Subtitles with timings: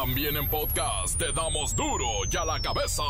[0.00, 3.02] También en podcast te damos duro y a la cabeza.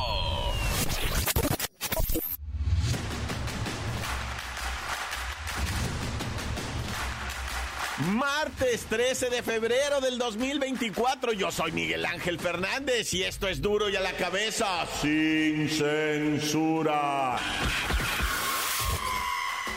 [7.99, 11.35] Martes 13 de febrero del 2024.
[11.35, 17.37] Yo soy Miguel Ángel Fernández y esto es duro y a la cabeza sin censura.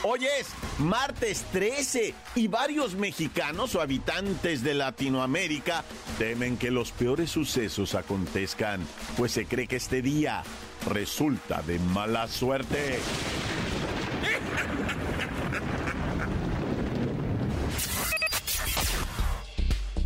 [0.04, 0.48] Hoy es
[0.80, 5.84] martes 13 y varios mexicanos o habitantes de Latinoamérica
[6.18, 8.82] temen que los peores sucesos acontezcan,
[9.16, 10.42] pues se cree que este día
[10.90, 12.98] resulta de mala suerte.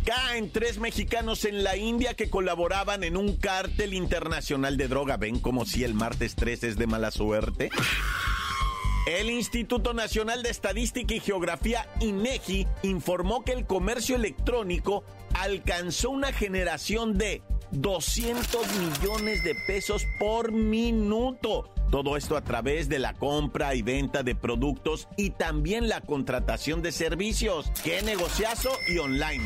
[0.04, 5.16] Caen tres mexicanos en la India que colaboraban en un cártel internacional de droga.
[5.16, 7.70] ¿Ven como si el martes 13 es de mala suerte?
[9.06, 16.32] El Instituto Nacional de Estadística y Geografía, INEGI, informó que el comercio electrónico alcanzó una
[16.32, 21.72] generación de 200 millones de pesos por minuto.
[21.92, 26.82] Todo esto a través de la compra y venta de productos y también la contratación
[26.82, 27.70] de servicios.
[27.84, 29.44] ¡Qué negociazo y online!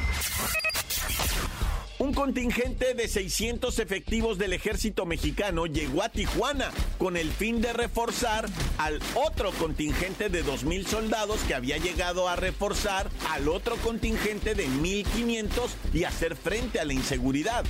[2.00, 7.74] Un contingente de 600 efectivos del ejército mexicano llegó a Tijuana con el fin de
[7.74, 8.48] reforzar
[8.78, 14.66] al otro contingente de 2.000 soldados que había llegado a reforzar al otro contingente de
[14.66, 15.50] 1.500
[15.92, 17.66] y hacer frente a la inseguridad.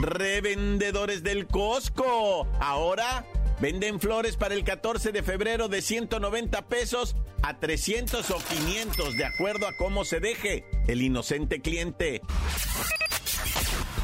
[0.00, 2.46] Revendedores del Costco.
[2.60, 3.24] Ahora
[3.62, 9.24] venden flores para el 14 de febrero de 190 pesos a 300 o 500, de
[9.24, 12.20] acuerdo a cómo se deje el inocente cliente.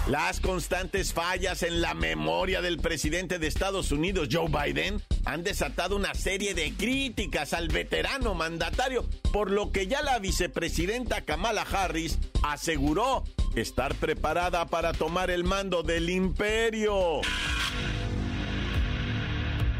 [0.08, 5.96] Las constantes fallas en la memoria del presidente de Estados Unidos, Joe Biden, han desatado
[5.96, 12.18] una serie de críticas al veterano mandatario, por lo que ya la vicepresidenta Kamala Harris
[12.44, 13.24] aseguró
[13.56, 17.20] estar preparada para tomar el mando del imperio.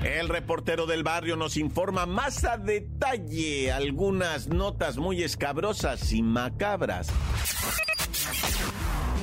[0.06, 7.08] El reportero del barrio nos informa más a detalle algunas notas muy escabrosas y macabras.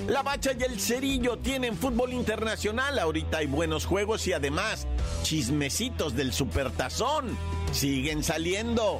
[0.07, 2.99] La Bacha y el Cerillo tienen fútbol internacional.
[2.99, 4.85] Ahorita hay buenos juegos y además
[5.21, 7.38] chismecitos del Supertazón.
[7.71, 9.00] Siguen saliendo.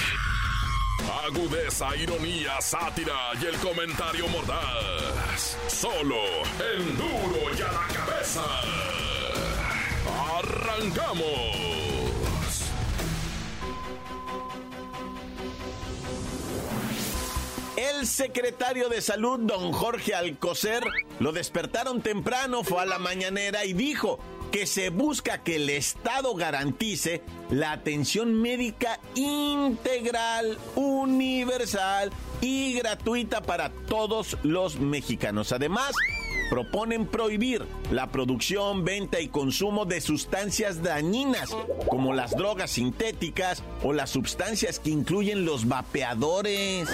[1.23, 5.55] Agudeza, ironía, sátira y el comentario mordaz.
[5.67, 6.15] Solo
[6.73, 8.43] el duro y a la cabeza.
[10.39, 11.71] ¡Arrancamos!
[17.77, 20.83] El secretario de Salud, don Jorge Alcocer,
[21.19, 24.19] lo despertaron temprano, fue a la mañanera y dijo
[24.51, 33.69] que se busca que el Estado garantice la atención médica integral, universal y gratuita para
[33.69, 35.53] todos los mexicanos.
[35.53, 35.93] Además,
[36.49, 41.55] proponen prohibir la producción, venta y consumo de sustancias dañinas,
[41.89, 46.89] como las drogas sintéticas o las sustancias que incluyen los vapeadores.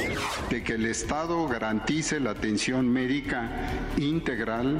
[0.52, 3.50] De que el Estado garantice la atención médica
[3.98, 4.78] integral,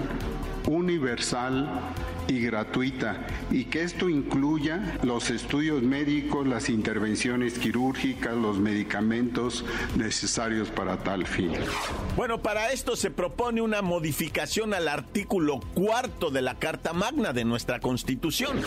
[0.68, 1.96] universal,
[2.28, 9.66] y gratuita y que esto incluya los estudios médicos, las intervenciones quirúrgicas, los medicamentos
[9.96, 11.52] necesarios para tal fin.
[12.16, 17.46] Bueno, para esto se propone una modificación al artículo cuarto de la Carta Magna de
[17.46, 18.62] nuestra Constitución.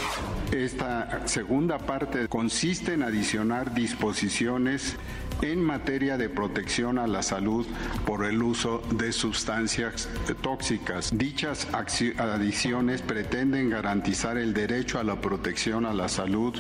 [0.53, 4.97] Esta segunda parte consiste en adicionar disposiciones
[5.43, 7.67] en materia de protección a la salud
[8.05, 10.09] por el uso de sustancias
[10.43, 11.17] tóxicas.
[11.17, 16.55] Dichas adiciones pretenden garantizar el derecho a la protección a la salud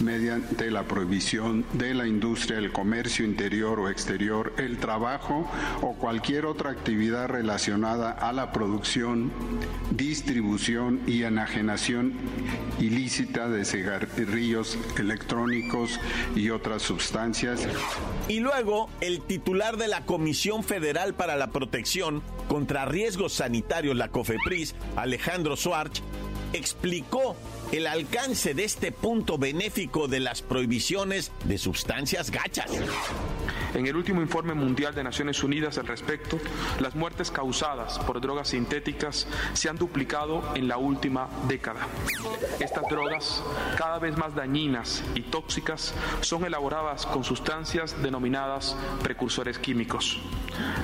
[0.00, 5.50] mediante la prohibición de la industria, el comercio interior o exterior, el trabajo
[5.82, 9.32] o cualquier otra actividad relacionada a la producción,
[9.90, 12.14] distribución y enajenación
[12.78, 15.98] ilícita de cigarrillos electrónicos
[16.34, 17.66] y otras sustancias.
[18.28, 24.08] Y luego, el titular de la Comisión Federal para la Protección contra Riesgos Sanitarios, la
[24.08, 26.02] COFEPRIS, Alejandro Suarch,
[26.52, 27.36] explicó
[27.72, 32.70] el alcance de este punto benéfico de las prohibiciones de sustancias gachas.
[33.74, 36.38] En el último informe mundial de Naciones Unidas al respecto,
[36.80, 41.80] las muertes causadas por drogas sintéticas se han duplicado en la última década.
[42.60, 43.42] Estas drogas,
[43.76, 50.20] cada vez más dañinas y tóxicas, son elaboradas con sustancias denominadas precursores químicos.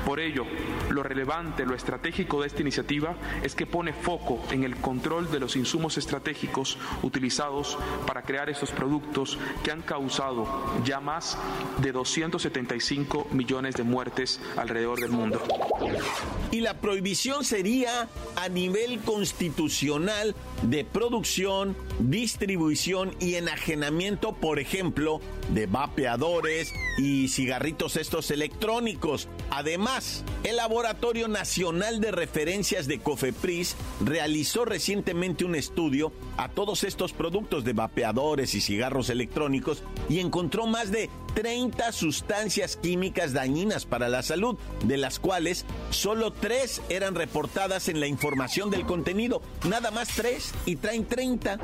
[0.05, 0.44] Por ello,
[0.90, 5.40] lo relevante, lo estratégico de esta iniciativa es que pone foco en el control de
[5.40, 10.46] los insumos estratégicos utilizados para crear estos productos que han causado
[10.84, 11.38] ya más
[11.81, 11.93] de
[12.72, 15.42] 275 millones de muertes alrededor del mundo.
[16.50, 25.21] Y la prohibición sería a nivel constitucional de producción, distribución y enajenamiento, por ejemplo,
[25.53, 29.29] de vapeadores y cigarritos estos electrónicos.
[29.50, 37.12] Además, el Laboratorio Nacional de Referencias de Cofepris realizó recientemente un estudio a todos estos
[37.12, 44.09] productos de vapeadores y cigarros electrónicos y encontró más de 30 sustancias químicas dañinas para
[44.09, 49.43] la salud, de las cuales solo tres eran reportadas en la información del contenido.
[49.69, 51.59] Nada más tres y traen 30.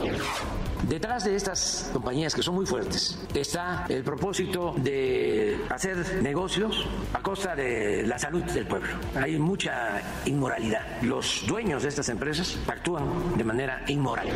[0.89, 7.21] Detrás de estas compañías que son muy fuertes está el propósito de hacer negocios a
[7.21, 8.89] costa de la salud del pueblo.
[9.15, 11.03] Hay mucha inmoralidad.
[11.03, 14.29] Los dueños de estas empresas actúan de manera inmoral.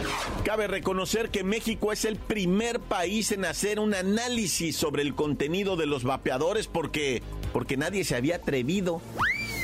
[0.45, 5.77] Cabe reconocer que México es el primer país en hacer un análisis sobre el contenido
[5.77, 9.01] de los vapeadores porque porque nadie se había atrevido.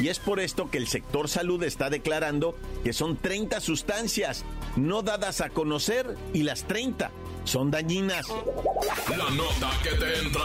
[0.00, 4.44] Y es por esto que el sector salud está declarando que son 30 sustancias
[4.76, 7.11] no dadas a conocer y las 30
[7.44, 8.26] son dañinas.
[9.08, 10.43] La nota que te entra.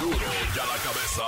[0.00, 0.16] Duro
[0.56, 1.22] ya la cabeza.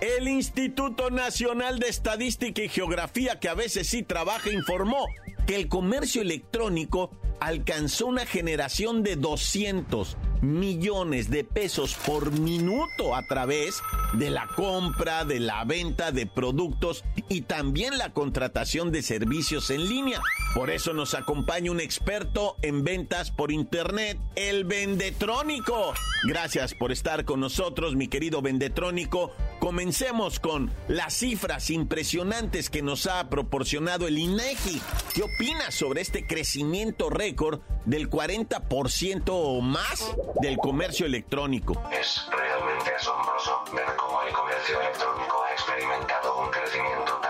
[0.00, 5.06] El Instituto Nacional de Estadística y Geografía, que a veces sí trabaja, informó
[5.46, 7.10] que el comercio electrónico
[7.40, 13.80] alcanzó una generación de 200 millones de pesos por minuto a través
[14.14, 19.88] de la compra, de la venta de productos y también la contratación de servicios en
[19.88, 20.20] línea.
[20.54, 25.94] Por eso nos acompaña un experto en ventas por internet, el Vendetrónico.
[26.24, 29.32] Gracias por estar con nosotros, mi querido Vendetrónico.
[29.66, 34.80] Comencemos con las cifras impresionantes que nos ha proporcionado el INEGI.
[35.12, 41.82] ¿Qué opinas sobre este crecimiento récord del 40% o más del comercio electrónico?
[41.90, 47.20] Es realmente asombroso ver cómo el comercio electrónico ha experimentado un crecimiento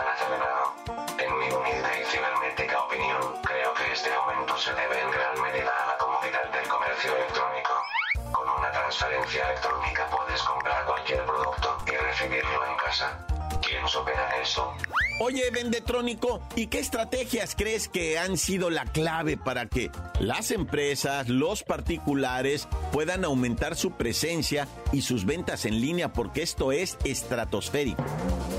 [12.97, 13.19] casa.
[13.63, 14.75] ¿Quién supera eso?
[15.21, 19.91] Oye, Vendetrónico, ¿y qué estrategias crees que han sido la clave para que
[20.21, 26.13] las empresas, los particulares puedan aumentar su presencia y sus ventas en línea?
[26.13, 28.03] Porque esto es estratosférico.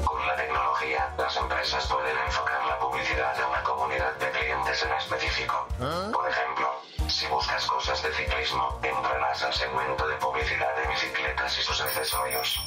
[0.06, 4.92] Con la tecnología, las empresas pueden enfocar la publicidad a una comunidad de clientes en
[4.94, 5.68] específico.
[5.78, 11.62] Por ejemplo, si buscas cosas de ciclismo, entrarás al segmento de publicidad de bicicletas y
[11.62, 12.60] sus accesorios.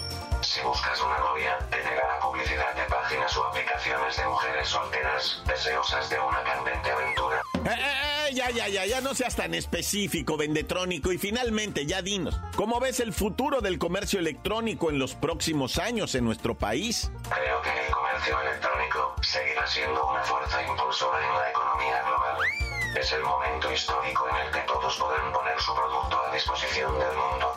[0.43, 6.09] Si buscas una novia, te llegará publicidad de páginas o aplicaciones de mujeres solteras, deseosas
[6.09, 7.43] de una candente aventura.
[7.65, 11.13] Eh, eh, eh, ya, ya, ya, ya no seas tan específico, Vendetrónico.
[11.13, 16.15] Y finalmente, ya dinos, ¿cómo ves el futuro del comercio electrónico en los próximos años
[16.15, 17.11] en nuestro país?
[17.29, 22.37] Creo que el comercio electrónico seguirá siendo una fuerza impulsora en la economía global.
[22.99, 27.17] Es el momento histórico en el que todos podrán poner su producto a disposición del
[27.17, 27.50] mundo.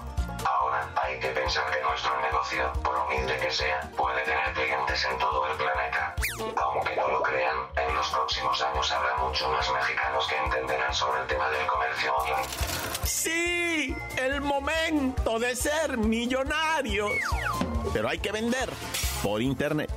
[1.24, 5.58] Que pensar que nuestro negocio, por humilde que sea, puede tener clientes en todo el
[5.58, 6.16] planeta.
[6.58, 11.22] Aunque no lo crean, en los próximos años habrá mucho más mexicanos que entenderán sobre
[11.22, 12.48] el tema del comercio online.
[13.06, 17.10] Sí, el momento de ser millonarios.
[17.94, 18.70] Pero hay que vender
[19.24, 19.90] por internet.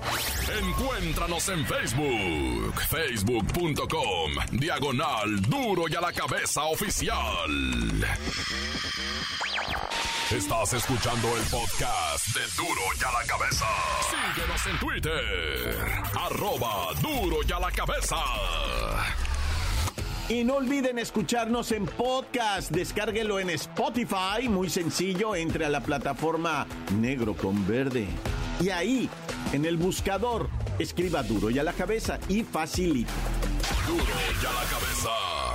[0.62, 7.16] Encuéntranos en Facebook, facebook.com, diagonal duro y a la cabeza oficial.
[10.30, 13.64] Estás escuchando el podcast de Duro y a la cabeza.
[14.10, 18.16] Síguenos en Twitter, arroba duro y a la cabeza.
[20.28, 22.72] Y no olviden escucharnos en podcast.
[22.72, 24.48] Descárguelo en Spotify.
[24.48, 25.36] Muy sencillo.
[25.36, 26.66] Entre a la plataforma
[26.98, 28.08] negro con verde.
[28.60, 29.08] Y ahí,
[29.52, 33.12] en el buscador, escriba duro y a la cabeza y facilita.
[33.86, 34.02] Duro
[34.42, 35.45] y a la cabeza.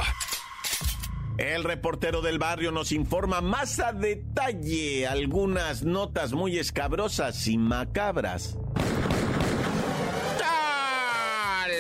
[1.42, 8.60] El reportero del barrio nos informa más a detalle algunas notas muy escabrosas y macabras.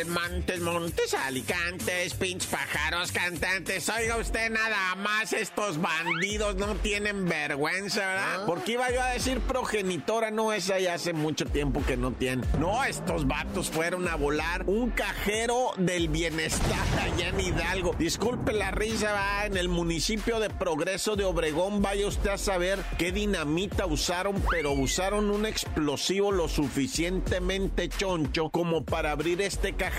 [0.05, 3.88] Montes, Montes, Alicantes, pinch pájaros, cantantes.
[3.89, 8.41] Oiga usted nada más, estos bandidos no tienen vergüenza, ¿verdad?
[8.41, 8.43] Ah.
[8.48, 12.43] Porque iba yo a decir progenitora, no, esa ya hace mucho tiempo que no tiene.
[12.60, 17.96] No, estos vatos fueron a volar un cajero del bienestar allá en Hidalgo.
[18.00, 22.79] Disculpe la risa, va, en el municipio de Progreso de Obregón, vaya usted a saber
[22.98, 29.90] qué dinamita usaron, pero usaron un explosivo lo suficientemente choncho como para abrir este cajero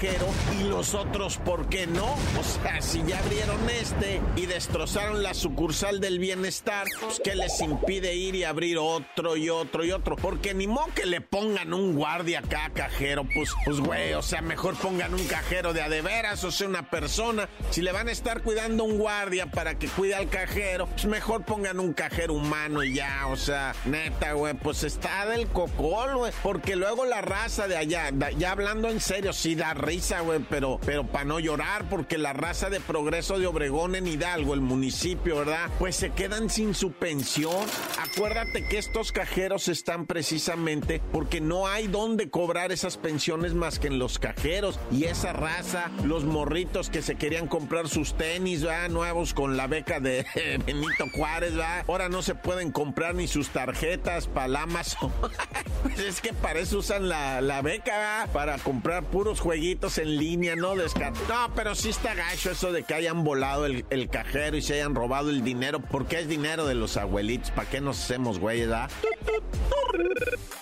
[0.59, 2.07] y los otros, ¿por qué no?
[2.07, 7.61] O sea, si ya abrieron este y destrozaron la sucursal del bienestar, pues ¿qué les
[7.61, 10.17] impide ir y abrir otro y otro y otro?
[10.17, 14.43] Porque ni modo que le pongan un guardia acá cajero, pues, pues güey, o sea,
[14.43, 17.49] mejor pongan un cajero de a de veras, o sea, una persona.
[17.71, 21.45] Si le van a estar cuidando un guardia para que cuide al cajero, pues mejor
[21.45, 26.33] pongan un cajero humano y ya, o sea, neta, güey, pues está del cocol, güey,
[26.43, 30.79] porque luego la raza de allá, ya hablando en serio, sí da risa, güey, pero,
[30.87, 35.39] pero para no llorar, porque la raza de progreso de Obregón en Hidalgo, el municipio,
[35.39, 35.69] ¿verdad?
[35.79, 37.67] Pues se quedan sin su pensión.
[38.01, 43.89] Acuérdate que estos cajeros están precisamente porque no hay donde cobrar esas pensiones más que
[43.89, 44.79] en los cajeros.
[44.91, 48.89] Y esa raza, los morritos que se querían comprar sus tenis, ¿verdad?
[48.89, 50.25] Nuevos con la beca de
[50.67, 51.85] Benito Juárez, ¿verdad?
[51.89, 55.13] Ahora no se pueden comprar ni sus tarjetas para Amazon.
[55.83, 58.33] pues es que para eso usan la, la beca, ¿verdad?
[58.33, 60.75] Para comprar puros jueguitos en línea, ¿no?
[60.75, 64.95] No, pero sí está gacho eso de que hayan volado el, cajero y se hayan
[64.95, 67.51] robado el dinero, porque es dinero de los abuelitos.
[67.51, 68.89] ¿Para qué nos hacemos, güey, da?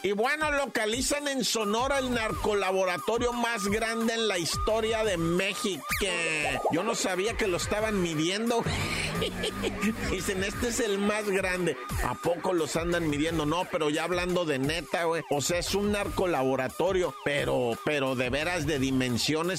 [0.02, 5.84] Y bueno, localizan en Sonora el narcolaboratorio más grande en la historia de México.
[6.72, 8.64] Yo no sabía que lo estaban midiendo.
[10.10, 11.76] Dicen, este es el más grande.
[12.04, 13.44] ¿A poco los andan midiendo?
[13.44, 15.22] No, pero ya hablando de neta, güey.
[15.30, 18.78] O sea, es un narcolaboratorio, pero, pero de veras de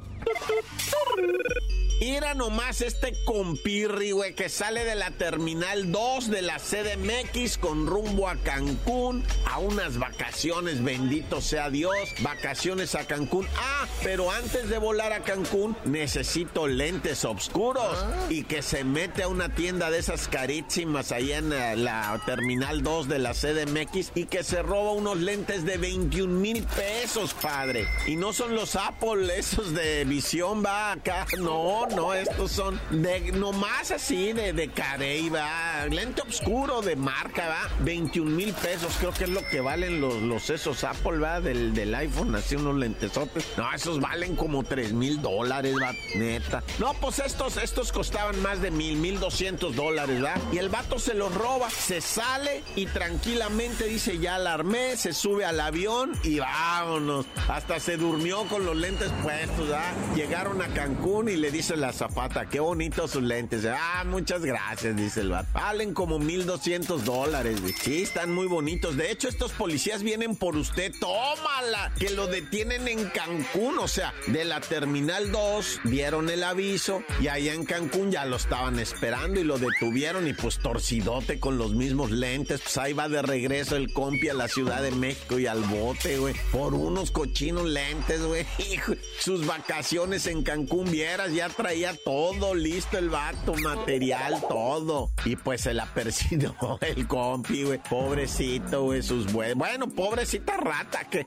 [2.05, 7.87] Mira nomás este compirri, güey, que sale de la Terminal 2 de la CDMX con
[7.87, 13.47] rumbo a Cancún, a unas vacaciones, bendito sea Dios, vacaciones a Cancún.
[13.55, 18.25] Ah, pero antes de volar a Cancún, necesito lentes oscuros ah.
[18.29, 22.83] y que se mete a una tienda de esas carísimas ahí en la, la Terminal
[22.83, 27.87] 2 de la CDMX y que se roba unos lentes de 21 mil pesos, padre.
[28.07, 33.31] Y no son los Apple, esos de visión, va acá, no, no, estos son de
[33.33, 35.85] nomás así, de, de carey, va.
[35.89, 37.69] Lente oscuro de marca, va.
[37.83, 41.73] 21 mil pesos, creo que es lo que valen los, los esos Apple, va, del,
[41.73, 43.45] del iPhone, así unos lentesotes.
[43.57, 46.63] No, esos valen como 3 mil dólares, va, neta.
[46.79, 50.35] No, pues estos, estos costaban más de mil, mil doscientos dólares, va.
[50.51, 55.45] Y el vato se los roba, se sale y tranquilamente dice, ya alarmé, se sube
[55.45, 57.25] al avión y vámonos.
[57.47, 59.93] Hasta se durmió con los lentes puestos, va.
[60.15, 63.65] Llegaron a Cancún y le dice la zafata, qué bonitos sus lentes.
[63.65, 65.47] Ah, muchas gracias, dice el vato.
[65.53, 67.59] Valen como 1200 dólares.
[67.81, 68.97] Sí, están muy bonitos.
[68.97, 70.91] De hecho, estos policías vienen por usted.
[70.99, 73.79] Tómala, que lo detienen en Cancún.
[73.79, 78.35] O sea, de la Terminal 2 vieron el aviso y allá en Cancún ya lo
[78.35, 82.61] estaban esperando y lo detuvieron y pues torcidote con los mismos lentes.
[82.61, 86.17] Pues ahí va de regreso el compi a la Ciudad de México y al bote,
[86.17, 86.35] güey.
[86.51, 88.45] Por unos cochinos lentes, güey.
[89.19, 95.11] Sus vacaciones en Cancún, vieras, ya traía todo listo el vato, material, todo.
[95.23, 97.79] Y pues se la persiguió el compi, güey.
[97.89, 99.57] Pobrecito, güey, sus buenos.
[99.57, 101.25] Bueno, pobrecita rata que...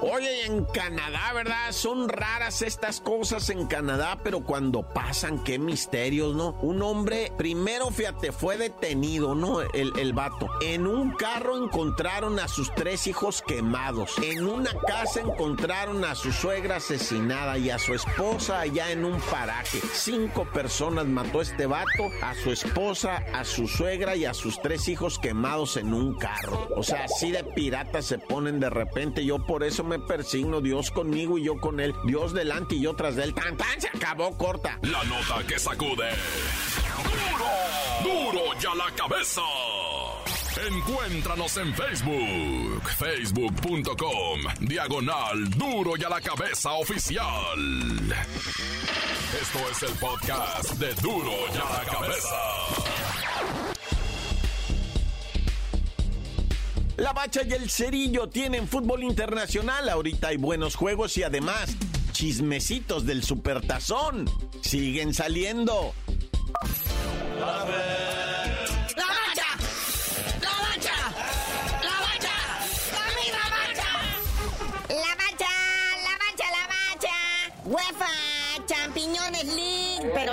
[0.00, 1.72] Oye, en Canadá, ¿verdad?
[1.72, 6.52] Son raras estas cosas en Canadá, pero cuando pasan, qué misterios, ¿no?
[6.62, 9.60] Un hombre, primero, fíjate, fue detenido, ¿no?
[9.60, 10.48] El, el vato.
[10.60, 14.16] En un carro encontraron a sus tres hijos quemados.
[14.22, 19.20] En una casa encontraron a su suegra asesinada y a su esposa allá en un
[19.20, 19.80] paraje.
[19.94, 24.86] Cinco personas mató este vato, a su esposa, a su suegra y a sus tres
[24.86, 26.68] hijos quemados en un carro.
[26.76, 29.24] O sea, así de piratas se ponen de repente.
[29.24, 32.94] Yo por eso me persigno, Dios conmigo y yo con él, Dios delante y yo
[32.94, 33.34] tras de él.
[33.34, 34.78] Tan, tan, se acabó corta.
[34.82, 36.10] La nota que sacude.
[38.02, 38.32] ¡Duro!
[38.32, 39.42] ¡Duro ya la cabeza!
[40.66, 47.24] Encuéntranos en Facebook, facebook.com, diagonal duro y a la cabeza oficial.
[49.40, 53.77] Esto es el podcast de duro y a la cabeza.
[56.98, 59.88] La Bacha y el Cerillo tienen fútbol internacional.
[59.88, 61.76] Ahorita hay buenos juegos y además
[62.10, 64.28] chismecitos del Supertazón.
[64.62, 65.94] Siguen saliendo.
[67.38, 68.08] ¡La Bacha!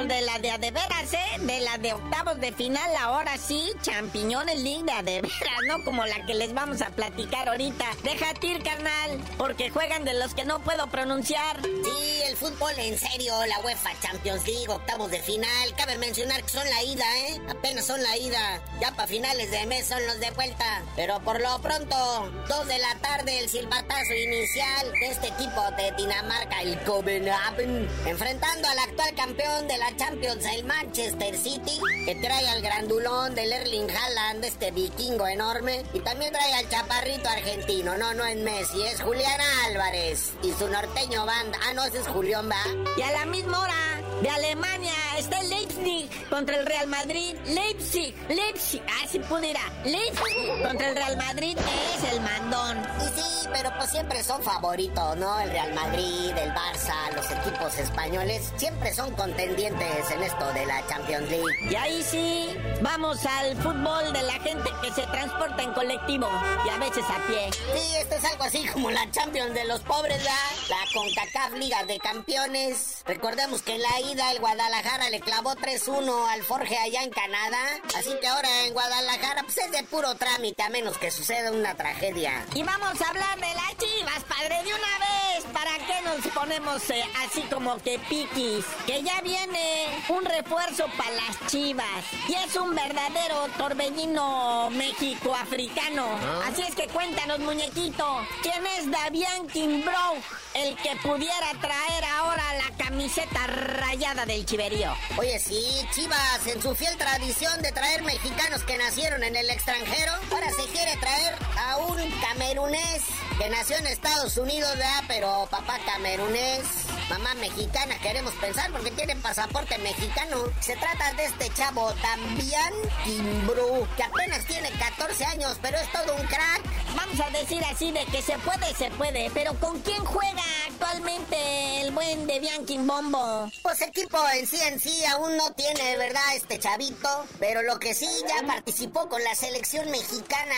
[0.05, 1.39] De la de a de veras, ¿eh?
[1.39, 5.83] De la de octavos de final, ahora sí, Champiñones League de a de veras, ¿no?
[5.83, 7.85] Como la que les vamos a platicar ahorita.
[8.03, 11.59] Déjate ir, carnal, porque juegan de los que no puedo pronunciar.
[11.63, 15.75] Sí, el fútbol en serio, la UEFA Champions League, octavos de final.
[15.75, 17.41] Cabe mencionar que son la ida, ¿eh?
[17.49, 18.61] Apenas son la ida.
[18.79, 20.83] Ya para finales de mes son los de vuelta.
[20.95, 25.91] Pero por lo pronto, dos de la tarde, el silbatazo inicial de este equipo de
[25.97, 32.47] Dinamarca, el Copenhagen, enfrentando al actual campeón de la Champions, el Manchester City, que trae
[32.49, 38.13] al grandulón del Erling Haaland, este vikingo enorme, y también trae al chaparrito argentino, no,
[38.13, 42.49] no es Messi, es Julián Álvarez, y su norteño banda, ah, no, ese es Julián,
[42.49, 42.63] va.
[42.97, 47.35] Y a la misma hora, de Alemania, está el Leipzig contra el Real Madrid.
[47.45, 49.61] Leipzig, Leipzig, ah, si pudiera.
[49.83, 52.77] Leipzig contra el Real Madrid, es el mandón.
[52.99, 55.39] Y sí, pero pues siempre son favoritos, ¿no?
[55.39, 60.85] El Real Madrid, el Barça, los equipos españoles, siempre son contendientes en esto de la
[60.87, 61.69] Champions League.
[61.69, 66.29] Y ahí sí, vamos al fútbol de la gente que se transporta en colectivo
[66.65, 67.49] y a veces a pie.
[67.51, 70.35] Sí, esto es algo así como la Champions de los pobres, ¿verdad?
[70.69, 73.03] La CONCACAF Liga de Campeones.
[73.05, 77.81] Recordemos que la ida el Guadalajara le clavó 3-1 al Forge allá en Canadá.
[77.97, 81.75] Así que ahora en Guadalajara pues es de puro trámite a menos que suceda una
[81.75, 82.45] tragedia.
[82.53, 85.45] Y vamos a hablar de las chivas, padre, de una vez.
[85.53, 88.65] ¿Para qué nos ponemos eh, así como que piquis?
[88.85, 92.05] Que ya viene un refuerzo para las chivas.
[92.27, 96.05] Y es un verdadero torbellino México-africano.
[96.45, 98.21] Así es que cuéntanos, muñequito.
[98.41, 100.21] ¿Quién es Davian Kimbrough?
[100.53, 104.93] El que pudiera traer ahora la camiseta rayada del chiverío.
[105.17, 110.11] Oye, sí, Chivas, en su fiel tradición de traer mexicanos que nacieron en el extranjero,
[110.31, 113.03] ahora se quiere traer a un camerunés
[113.37, 115.03] que nació en Estados Unidos, ¿verdad?
[115.07, 116.65] Pero papá camerunés,
[117.09, 120.37] mamá mexicana, queremos pensar porque tienen pasaporte mexicano.
[120.59, 126.15] Se trata de este chavo Tambian Kimbru, que apenas tiene 14 años, pero es todo
[126.15, 126.61] un crack.
[126.95, 131.81] Vamos a decir así de que se puede, se puede, pero ¿con quién juega actualmente
[131.81, 132.35] el buen de
[132.79, 133.49] Bombo?
[133.61, 136.35] Pues equipo en sí en sí aún no tiene, ¿verdad?
[136.35, 140.55] Este chavito, pero lo que sí ya participó con la selección mexicana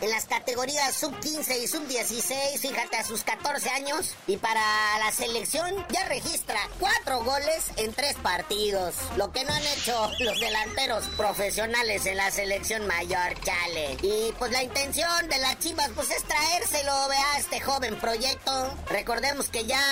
[0.00, 4.14] en las categorías sub 15 y sub 16, fíjate, a sus 14 años.
[4.26, 4.60] Y para
[4.98, 10.38] la selección ya registra cuatro goles en tres partidos, lo que no han hecho los
[10.40, 13.96] delanteros profesionales en la selección mayor, chale.
[14.02, 18.74] Y pues la intención de las chivas pues es traérselo, vea, este joven proyecto.
[18.88, 19.82] Recordemos que ya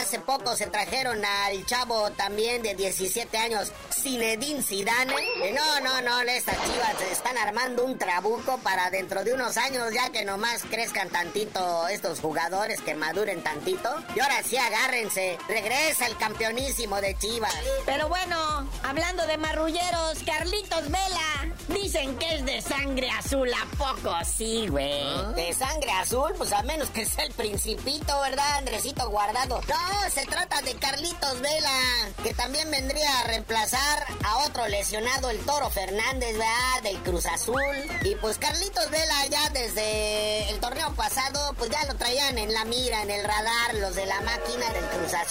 [0.00, 5.14] hace poco se trajeron al chavo también de 17 años, Zinedine Zidane.
[5.48, 9.92] Y no, no, no, estas chivas están armando un trabuco para dentro de unos años
[9.92, 13.94] ya que nomás crezcan tantito estos jugadores, que maduren tantito.
[14.14, 17.54] Y ahora sí agárrense, que regresa el campeonísimo de Chivas.
[17.84, 24.14] Pero bueno, hablando de marrulleros, Carlitos Vela, dicen que es de sangre azul, ¿a poco
[24.24, 25.34] sí, güey?
[25.34, 26.32] ¿De sangre azul?
[26.36, 29.60] Pues a menos que sea el principito, ¿verdad, Andresito Guardado?
[29.68, 31.80] No, se trata de Carlitos Vela,
[32.22, 36.82] que también vendría a reemplazar a otro lesionado, el Toro Fernández, ¿verdad?
[36.82, 37.62] Del Cruz Azul.
[38.02, 42.64] Y pues Carlitos Vela ya desde el torneo pasado, pues ya lo traían en la
[42.64, 45.25] mira, en el radar, los de la máquina del Cruz Azul.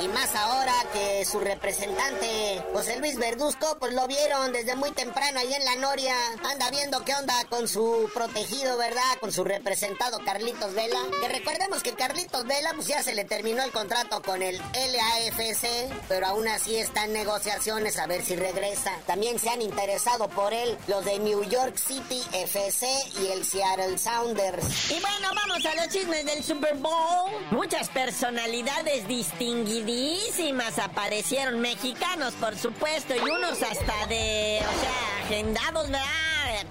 [0.00, 5.38] Y más ahora que su representante, José Luis Verduzco, pues lo vieron desde muy temprano
[5.38, 6.14] ahí en la Noria.
[6.50, 9.02] Anda viendo qué onda con su protegido, ¿verdad?
[9.20, 10.98] Con su representado Carlitos Vela.
[11.20, 15.92] Que recordemos que Carlitos Vela, pues ya se le terminó el contrato con el LAFC,
[16.08, 18.98] pero aún así está en negociaciones a ver si regresa.
[19.06, 22.88] También se han interesado por él los de New York City FC
[23.20, 24.90] y el Seattle Sounders.
[24.90, 27.30] Y bueno, vamos a los chismes del Super Bowl.
[27.50, 29.06] Muchas personalidades
[29.38, 36.23] distinguidísimas aparecieron, mexicanos por supuesto, y unos hasta de, o sea, agendados, ¿verdad?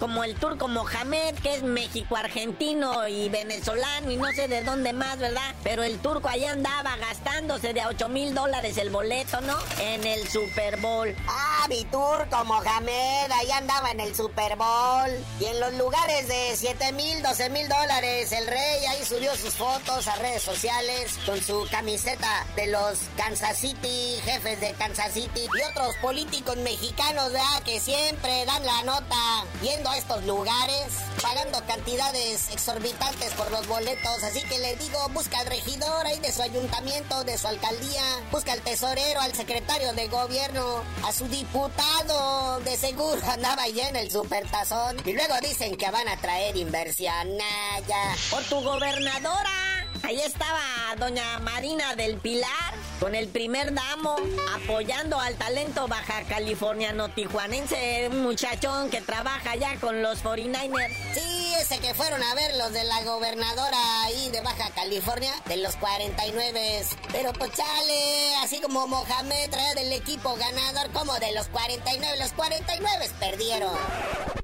[0.03, 5.17] Como el turco Mohamed, que es México-argentino y venezolano y no sé de dónde más,
[5.17, 5.55] ¿verdad?
[5.63, 9.57] Pero el turco allá andaba gastándose de a 8 mil dólares el boleto, ¿no?
[9.79, 11.15] En el Super Bowl.
[11.29, 15.09] Ah, mi turco Mohamed, ahí andaba en el Super Bowl.
[15.39, 19.53] Y en los lugares de 7 mil, 12 mil dólares, el rey ahí subió sus
[19.53, 25.47] fotos a redes sociales con su camiseta de los Kansas City, jefes de Kansas City
[25.57, 27.63] y otros políticos mexicanos, ¿verdad?
[27.63, 30.87] Que siempre dan la nota yendo a estos lugares,
[31.21, 34.23] pagando cantidades exorbitantes por los boletos.
[34.23, 38.53] Así que le digo, busca al regidor ahí de su ayuntamiento, de su alcaldía, busca
[38.53, 42.59] al tesorero, al secretario de gobierno, a su diputado.
[42.61, 44.97] De seguro andaba allá en el supertazón.
[45.05, 47.37] Y luego dicen que van a traer inversión.
[47.37, 48.15] Naya.
[48.31, 49.72] Por tu gobernadora.
[50.01, 50.59] Ahí estaba
[50.97, 54.15] doña Marina del Pilar con el primer damo
[54.55, 60.95] apoyando al talento baja californiano tijuanense, un muchachón que trabaja ya con los 49ers.
[61.13, 65.57] Sí, ese que fueron a ver los de la gobernadora ahí de Baja California, de
[65.57, 66.85] los 49.
[67.11, 72.31] Pero pues chale, así como Mohamed trae del equipo ganador, como de los 49, los
[72.33, 74.42] 49 perdieron.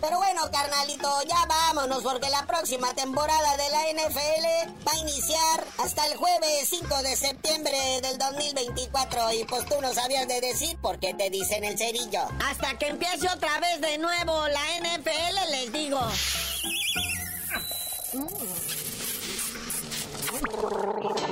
[0.00, 5.64] Pero bueno, carnalito, ya vámonos porque la próxima temporada de la NFL va a iniciar
[5.78, 10.76] hasta el jueves 5 de septiembre del 2024 y pues tú no sabías de decir
[10.78, 12.22] por qué te dicen el cerillo.
[12.44, 16.00] Hasta que empiece otra vez de nuevo la NFL les digo.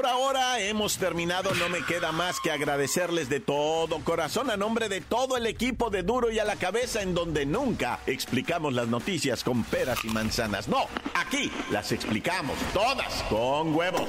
[0.00, 4.88] Por ahora hemos terminado, no me queda más que agradecerles de todo corazón a nombre
[4.88, 8.88] de todo el equipo de Duro y a la cabeza en donde nunca explicamos las
[8.88, 10.68] noticias con peras y manzanas.
[10.68, 14.08] No, aquí las explicamos todas con huevos.